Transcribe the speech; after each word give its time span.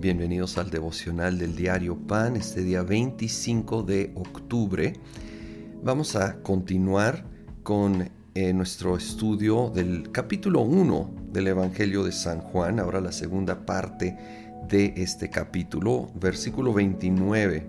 Bienvenidos 0.00 0.56
al 0.56 0.70
devocional 0.70 1.36
del 1.36 1.54
diario 1.54 1.94
Pan, 1.94 2.34
este 2.34 2.62
día 2.62 2.82
25 2.82 3.82
de 3.82 4.10
octubre. 4.14 4.94
Vamos 5.82 6.16
a 6.16 6.40
continuar 6.40 7.26
con 7.62 8.08
eh, 8.34 8.54
nuestro 8.54 8.96
estudio 8.96 9.68
del 9.68 10.10
capítulo 10.10 10.62
1 10.62 11.10
del 11.34 11.48
Evangelio 11.48 12.02
de 12.02 12.12
San 12.12 12.40
Juan, 12.40 12.80
ahora 12.80 13.02
la 13.02 13.12
segunda 13.12 13.66
parte 13.66 14.16
de 14.70 14.94
este 14.96 15.28
capítulo, 15.28 16.10
versículo 16.14 16.72
29. 16.72 17.66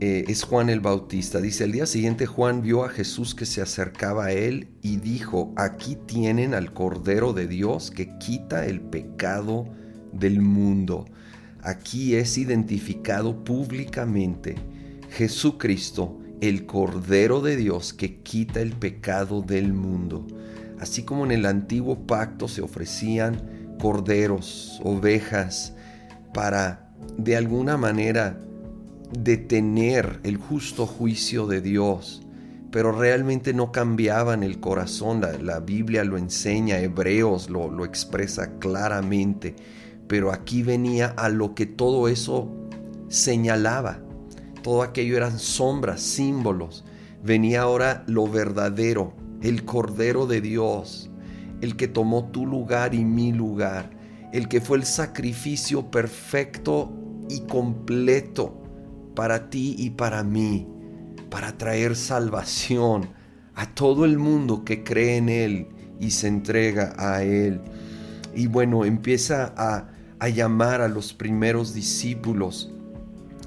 Eh, 0.00 0.24
es 0.28 0.44
Juan 0.44 0.68
el 0.68 0.80
Bautista. 0.80 1.40
Dice, 1.40 1.64
el 1.64 1.72
día 1.72 1.86
siguiente 1.86 2.26
Juan 2.26 2.60
vio 2.60 2.84
a 2.84 2.90
Jesús 2.90 3.34
que 3.34 3.46
se 3.46 3.62
acercaba 3.62 4.26
a 4.26 4.32
él 4.32 4.68
y 4.82 4.98
dijo, 4.98 5.54
aquí 5.56 5.96
tienen 5.96 6.52
al 6.52 6.74
Cordero 6.74 7.32
de 7.32 7.46
Dios 7.46 7.90
que 7.90 8.18
quita 8.18 8.66
el 8.66 8.82
pecado 8.82 9.70
del 10.18 10.40
mundo. 10.40 11.06
Aquí 11.62 12.14
es 12.14 12.36
identificado 12.36 13.42
públicamente 13.42 14.56
Jesucristo, 15.10 16.18
el 16.40 16.66
Cordero 16.66 17.40
de 17.40 17.56
Dios 17.56 17.94
que 17.94 18.16
quita 18.16 18.60
el 18.60 18.72
pecado 18.72 19.42
del 19.42 19.72
mundo. 19.72 20.26
Así 20.78 21.04
como 21.04 21.24
en 21.24 21.32
el 21.32 21.46
antiguo 21.46 22.06
pacto 22.06 22.48
se 22.48 22.60
ofrecían 22.60 23.76
corderos, 23.78 24.80
ovejas, 24.82 25.74
para 26.34 26.90
de 27.16 27.36
alguna 27.36 27.76
manera 27.76 28.38
detener 29.18 30.20
el 30.24 30.36
justo 30.36 30.86
juicio 30.86 31.46
de 31.46 31.60
Dios, 31.60 32.22
pero 32.70 32.92
realmente 32.92 33.54
no 33.54 33.70
cambiaban 33.70 34.42
el 34.42 34.58
corazón. 34.58 35.22
La, 35.42 35.60
Biblia 35.60 36.02
lo 36.04 36.18
enseña, 36.18 36.80
Hebreos 36.80 37.48
lo, 37.48 37.70
lo 37.70 37.84
expresa 37.84 38.58
claramente 38.58 39.54
pero 40.08 40.32
aquí 40.32 40.62
venía 40.62 41.08
a 41.16 41.28
lo 41.28 41.54
que 41.54 41.66
todo 41.66 42.08
eso 42.08 42.50
señalaba. 43.08 44.00
Todo 44.62 44.82
aquello 44.82 45.16
eran 45.16 45.38
sombras, 45.38 46.00
símbolos. 46.00 46.84
Venía 47.22 47.62
ahora 47.62 48.04
lo 48.06 48.26
verdadero, 48.26 49.14
el 49.42 49.64
Cordero 49.64 50.26
de 50.26 50.40
Dios, 50.40 51.10
el 51.60 51.76
que 51.76 51.88
tomó 51.88 52.26
tu 52.26 52.46
lugar 52.46 52.94
y 52.94 53.04
mi 53.04 53.32
lugar, 53.32 53.90
el 54.32 54.48
que 54.48 54.60
fue 54.60 54.78
el 54.78 54.84
sacrificio 54.84 55.90
perfecto 55.90 56.92
y 57.28 57.40
completo 57.40 58.60
para 59.14 59.48
ti 59.48 59.74
y 59.78 59.90
para 59.90 60.22
mí, 60.22 60.66
para 61.30 61.56
traer 61.56 61.96
salvación 61.96 63.10
a 63.54 63.66
todo 63.66 64.04
el 64.04 64.18
mundo 64.18 64.64
que 64.64 64.82
cree 64.82 65.16
en 65.16 65.28
Él 65.28 65.68
y 66.00 66.10
se 66.10 66.28
entrega 66.28 66.94
a 66.98 67.22
Él. 67.22 67.60
Y 68.34 68.48
bueno, 68.48 68.84
empieza 68.84 69.54
a 69.56 69.93
a 70.18 70.28
llamar 70.28 70.80
a 70.80 70.88
los 70.88 71.12
primeros 71.12 71.74
discípulos. 71.74 72.70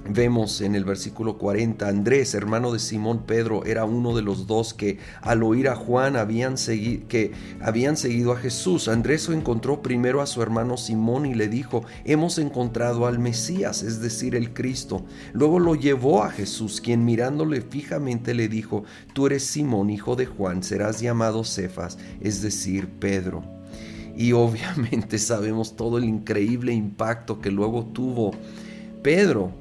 Vemos 0.09 0.61
en 0.61 0.75
el 0.75 0.85
versículo 0.85 1.37
40, 1.37 1.85
Andrés, 1.85 2.33
hermano 2.33 2.71
de 2.71 2.79
Simón 2.79 3.25
Pedro, 3.25 3.65
era 3.65 3.83
uno 3.83 4.15
de 4.15 4.21
los 4.21 4.47
dos 4.47 4.73
que 4.73 4.99
al 5.21 5.43
oír 5.43 5.67
a 5.67 5.75
Juan 5.75 6.15
habían, 6.15 6.55
que 7.09 7.33
habían 7.59 7.97
seguido 7.97 8.31
a 8.31 8.37
Jesús. 8.37 8.87
Andrés 8.87 9.27
encontró 9.27 9.81
primero 9.81 10.21
a 10.21 10.27
su 10.27 10.41
hermano 10.41 10.77
Simón 10.77 11.25
y 11.25 11.33
le 11.33 11.49
dijo, 11.49 11.83
hemos 12.05 12.37
encontrado 12.37 13.05
al 13.05 13.19
Mesías, 13.19 13.83
es 13.83 13.99
decir, 13.99 14.33
el 14.35 14.53
Cristo. 14.53 15.03
Luego 15.33 15.59
lo 15.59 15.75
llevó 15.75 16.23
a 16.23 16.31
Jesús, 16.31 16.79
quien 16.79 17.03
mirándole 17.03 17.61
fijamente 17.61 18.33
le 18.33 18.47
dijo, 18.47 18.85
tú 19.13 19.25
eres 19.25 19.43
Simón, 19.43 19.89
hijo 19.89 20.15
de 20.15 20.25
Juan, 20.25 20.63
serás 20.63 21.02
llamado 21.02 21.43
Cefas, 21.43 21.97
es 22.21 22.41
decir, 22.41 22.87
Pedro 22.87 23.56
y 24.17 24.33
obviamente 24.33 25.17
sabemos 25.19 25.75
todo 25.75 25.97
el 25.97 26.03
increíble 26.03 26.73
impacto 26.73 27.39
que 27.39 27.51
luego 27.51 27.85
tuvo 27.85 28.31
Pedro 29.03 29.51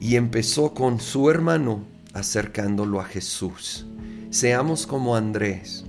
y 0.00 0.16
empezó 0.16 0.74
con 0.74 1.00
su 1.00 1.30
hermano 1.30 1.84
acercándolo 2.12 3.00
a 3.00 3.04
Jesús. 3.04 3.86
Seamos 4.30 4.86
como 4.86 5.16
Andrés, 5.16 5.84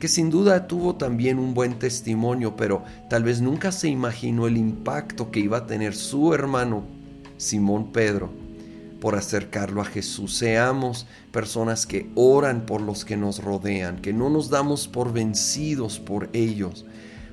que 0.00 0.08
sin 0.08 0.30
duda 0.30 0.66
tuvo 0.66 0.96
también 0.96 1.38
un 1.38 1.54
buen 1.54 1.78
testimonio, 1.78 2.56
pero 2.56 2.82
tal 3.10 3.24
vez 3.24 3.40
nunca 3.40 3.70
se 3.70 3.88
imaginó 3.88 4.46
el 4.46 4.56
impacto 4.56 5.30
que 5.30 5.40
iba 5.40 5.58
a 5.58 5.66
tener 5.66 5.94
su 5.94 6.32
hermano 6.32 6.82
Simón 7.36 7.92
Pedro 7.92 8.47
por 9.00 9.14
acercarlo 9.14 9.80
a 9.80 9.84
Jesús. 9.84 10.36
Seamos 10.36 11.06
personas 11.32 11.86
que 11.86 12.10
oran 12.14 12.66
por 12.66 12.80
los 12.80 13.04
que 13.04 13.16
nos 13.16 13.42
rodean, 13.42 14.00
que 14.00 14.12
no 14.12 14.30
nos 14.30 14.50
damos 14.50 14.88
por 14.88 15.12
vencidos 15.12 15.98
por 15.98 16.28
ellos, 16.32 16.84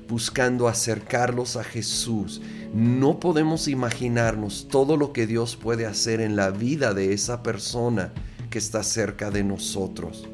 buscando 0.08 0.68
acercarlos 0.68 1.56
a 1.56 1.64
Jesús. 1.64 2.40
No 2.74 3.20
podemos 3.20 3.68
imaginarnos 3.68 4.68
todo 4.70 4.96
lo 4.96 5.12
que 5.12 5.26
Dios 5.26 5.56
puede 5.56 5.86
hacer 5.86 6.20
en 6.20 6.36
la 6.36 6.50
vida 6.50 6.94
de 6.94 7.12
esa 7.12 7.42
persona 7.42 8.12
que 8.50 8.58
está 8.58 8.82
cerca 8.82 9.30
de 9.30 9.42
nosotros. 9.42 10.28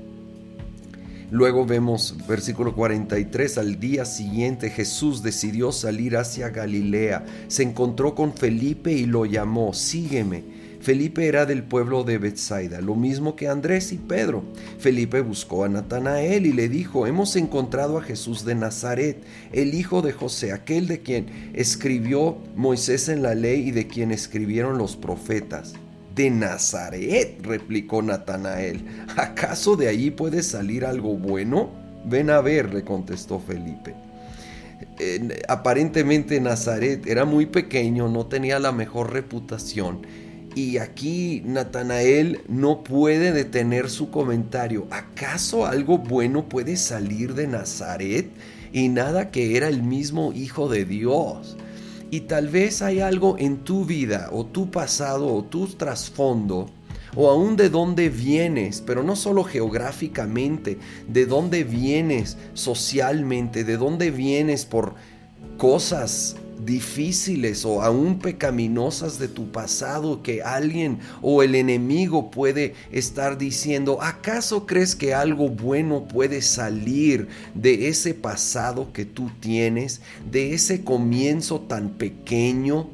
Luego 1.33 1.65
vemos 1.65 2.15
versículo 2.29 2.75
43, 2.75 3.57
al 3.57 3.81
día 3.81 4.05
siguiente 4.05 4.69
Jesús 4.69 5.23
decidió 5.23 5.73
salir 5.73 6.19
hacia 6.19 6.51
Galilea, 6.51 7.25
se 7.49 7.63
encontró 7.63 8.15
con 8.15 8.35
Felipe 8.35 8.93
y 8.93 9.07
lo 9.07 9.25
llamó, 9.25 9.73
sígueme. 9.73 10.52
Felipe 10.83 11.29
era 11.29 11.47
del 11.47 11.63
pueblo 11.63 12.03
de 12.03 12.19
Bethsaida, 12.19 12.81
lo 12.81 12.97
mismo 12.97 13.37
que 13.37 13.47
Andrés 13.47 13.93
y 13.93 13.99
Pedro. 13.99 14.43
Felipe 14.81 15.21
buscó 15.21 15.63
a 15.63 15.69
Natanael 15.69 16.45
y 16.45 16.53
le 16.53 16.69
dijo, 16.69 17.07
hemos 17.07 17.37
encontrado 17.37 17.99
a 17.99 18.03
Jesús 18.03 18.45
de 18.45 18.57
Nazaret, 18.57 19.23
el 19.53 19.75
hijo 19.75 20.03
de 20.03 20.13
José, 20.13 20.51
aquel 20.51 20.89
de 20.89 21.01
quien 21.01 21.53
escribió 21.55 22.37
Moisés 22.57 23.09
en 23.09 23.23
la 23.23 23.37
ley 23.37 23.69
y 23.69 23.71
de 23.71 23.87
quien 23.87 24.11
escribieron 24.11 24.77
los 24.77 24.97
profetas. 24.97 25.75
De 26.17 26.31
Nazaret, 26.31 27.39
replicó 27.43 28.03
Natanael, 28.03 28.85
¿acaso 29.17 29.77
de 29.77 29.87
allí 29.87 30.11
puede 30.11 30.43
salir 30.43 30.85
algo 30.85 31.15
bueno? 31.17 31.71
Ven 32.05 32.29
a 32.29 32.41
ver, 32.41 32.75
le 32.75 32.83
contestó 32.83 33.39
Felipe. 33.39 33.95
aparentemente 35.47 36.41
Nazaret 36.41 37.07
era 37.07 37.25
muy 37.25 37.47
pequeño, 37.47 38.09
no 38.09 38.27
tenía 38.27 38.59
la 38.59 38.73
mejor 38.73 39.13
reputación 39.13 40.01
y 40.55 40.79
aquí 40.79 41.43
Natanael 41.45 42.43
no 42.49 42.85
puede 42.85 43.33
detener 43.33 43.89
su 43.89 44.11
comentario. 44.11 44.87
¿Acaso 44.91 45.67
algo 45.67 45.99
bueno 45.99 46.49
puede 46.49 46.77
salir 46.77 47.35
de 47.35 47.47
Nazaret? 47.47 48.31
Y 48.73 48.89
nada 48.89 49.31
que 49.31 49.57
era 49.57 49.69
el 49.69 49.83
mismo 49.83 50.33
Hijo 50.33 50.69
de 50.69 50.85
Dios. 50.85 51.57
Y 52.11 52.23
tal 52.23 52.49
vez 52.49 52.83
hay 52.83 53.01
algo 53.01 53.37
en 53.39 53.65
tu 53.65 53.85
vida 53.87 54.29
o 54.33 54.45
tu 54.45 54.71
pasado 54.71 55.35
o 55.35 55.45
tu 55.45 55.67
trasfondo 55.67 56.69
o 57.15 57.31
aún 57.31 57.57
de 57.57 57.69
dónde 57.69 58.09
vienes, 58.09 58.83
pero 58.85 59.03
no 59.03 59.17
solo 59.17 59.45
geográficamente, 59.45 60.79
de 61.09 61.27
dónde 61.27 61.65
vienes 61.65 62.39
socialmente, 62.55 63.65
de 63.65 63.77
dónde 63.77 64.11
vienes 64.11 64.65
por 64.65 64.95
cosas 65.59 66.37
difíciles 66.65 67.65
o 67.65 67.83
aún 67.83 68.19
pecaminosas 68.19 69.19
de 69.19 69.29
tu 69.29 69.51
pasado 69.51 70.23
que 70.23 70.43
alguien 70.43 70.99
o 71.21 71.43
el 71.43 71.55
enemigo 71.55 72.31
puede 72.31 72.75
estar 72.91 73.39
diciendo, 73.39 74.01
¿acaso 74.03 74.67
crees 74.67 74.95
que 74.95 75.15
algo 75.15 75.49
bueno 75.49 76.07
puede 76.07 76.43
salir 76.43 77.29
de 77.55 77.89
ese 77.89 78.15
pasado 78.15 78.93
que 78.93 79.05
tú 79.05 79.31
tienes, 79.41 80.01
de 80.31 80.55
ese 80.55 80.85
comienzo 80.85 81.61
tan 81.61 81.91
pequeño? 81.91 82.89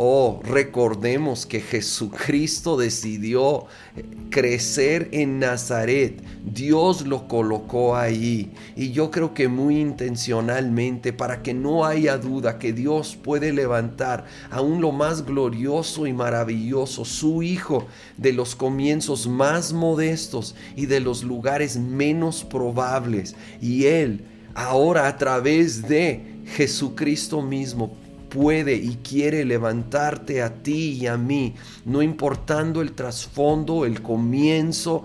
Oh, 0.00 0.38
recordemos 0.44 1.44
que 1.44 1.60
Jesucristo 1.60 2.76
decidió 2.76 3.66
eh, 3.96 4.04
crecer 4.30 5.08
en 5.10 5.40
Nazaret. 5.40 6.22
Dios 6.44 7.04
lo 7.04 7.26
colocó 7.26 7.96
ahí. 7.96 8.52
Y 8.76 8.92
yo 8.92 9.10
creo 9.10 9.34
que 9.34 9.48
muy 9.48 9.80
intencionalmente, 9.80 11.12
para 11.12 11.42
que 11.42 11.52
no 11.52 11.84
haya 11.84 12.16
duda 12.16 12.60
que 12.60 12.72
Dios 12.72 13.18
puede 13.20 13.52
levantar 13.52 14.24
aún 14.52 14.80
lo 14.80 14.92
más 14.92 15.26
glorioso 15.26 16.06
y 16.06 16.12
maravilloso, 16.12 17.04
su 17.04 17.42
Hijo, 17.42 17.88
de 18.16 18.32
los 18.32 18.54
comienzos 18.54 19.26
más 19.26 19.72
modestos 19.72 20.54
y 20.76 20.86
de 20.86 21.00
los 21.00 21.24
lugares 21.24 21.76
menos 21.76 22.44
probables. 22.44 23.34
Y 23.60 23.86
Él, 23.86 24.24
ahora 24.54 25.08
a 25.08 25.16
través 25.16 25.88
de 25.88 26.36
Jesucristo 26.54 27.42
mismo, 27.42 27.96
puede 28.28 28.74
y 28.74 28.98
quiere 29.02 29.44
levantarte 29.44 30.42
a 30.42 30.62
ti 30.62 30.98
y 31.00 31.06
a 31.06 31.16
mí, 31.16 31.54
no 31.84 32.02
importando 32.02 32.82
el 32.82 32.92
trasfondo, 32.92 33.84
el 33.84 34.02
comienzo, 34.02 35.04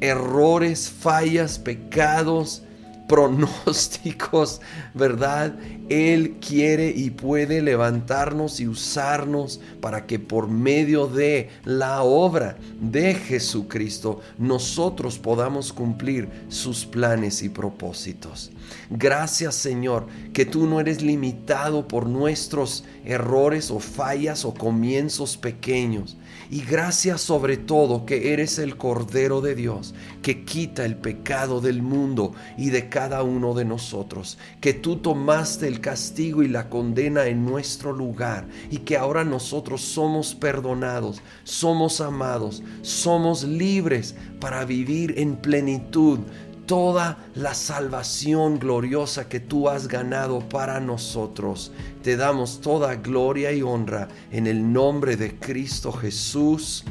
errores, 0.00 0.90
fallas, 0.90 1.58
pecados, 1.58 2.62
pronósticos, 3.08 4.60
¿verdad? 4.94 5.56
Él 5.88 6.36
quiere 6.46 6.90
y 6.94 7.10
puede 7.10 7.62
levantarnos 7.62 8.60
y 8.60 8.68
usarnos 8.68 9.60
para 9.80 10.06
que 10.06 10.18
por 10.18 10.48
medio 10.48 11.06
de 11.06 11.48
la 11.64 12.02
obra 12.02 12.58
de 12.80 13.14
Jesucristo 13.14 14.20
nosotros 14.36 15.18
podamos 15.18 15.72
cumplir 15.72 16.28
sus 16.48 16.84
planes 16.84 17.42
y 17.42 17.48
propósitos. 17.48 18.52
Gracias 18.90 19.54
Señor 19.54 20.06
que 20.32 20.44
tú 20.44 20.66
no 20.66 20.78
eres 20.78 21.02
limitado 21.02 21.88
por 21.88 22.06
nuestros 22.06 22.84
errores 23.04 23.70
o 23.70 23.80
fallas 23.80 24.44
o 24.44 24.52
comienzos 24.52 25.36
pequeños. 25.36 26.16
Y 26.50 26.62
gracias 26.62 27.20
sobre 27.20 27.56
todo 27.56 28.06
que 28.06 28.32
eres 28.32 28.58
el 28.58 28.76
Cordero 28.76 29.40
de 29.40 29.54
Dios 29.54 29.94
que 30.22 30.44
quita 30.44 30.84
el 30.84 30.96
pecado 30.96 31.60
del 31.60 31.82
mundo 31.82 32.32
y 32.56 32.70
de 32.70 32.88
cada 32.98 33.22
uno 33.22 33.54
de 33.54 33.64
nosotros. 33.64 34.38
Que 34.60 34.74
tú 34.74 34.96
tomaste 34.96 35.68
el 35.68 35.80
castigo 35.80 36.42
y 36.42 36.48
la 36.48 36.68
condena 36.68 37.26
en 37.26 37.44
nuestro 37.44 37.92
lugar 37.92 38.48
y 38.72 38.78
que 38.78 38.96
ahora 38.96 39.22
nosotros 39.22 39.82
somos 39.82 40.34
perdonados, 40.34 41.22
somos 41.44 42.00
amados, 42.00 42.60
somos 42.82 43.44
libres 43.44 44.16
para 44.40 44.64
vivir 44.64 45.14
en 45.16 45.36
plenitud 45.36 46.18
toda 46.66 47.18
la 47.36 47.54
salvación 47.54 48.58
gloriosa 48.58 49.28
que 49.28 49.38
tú 49.38 49.68
has 49.68 49.86
ganado 49.86 50.40
para 50.40 50.80
nosotros. 50.80 51.70
Te 52.02 52.16
damos 52.16 52.60
toda 52.60 52.96
gloria 52.96 53.52
y 53.52 53.62
honra 53.62 54.08
en 54.32 54.48
el 54.48 54.72
nombre 54.72 55.16
de 55.16 55.38
Cristo 55.38 55.92
Jesús. 55.92 56.82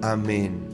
Amén. 0.00 0.73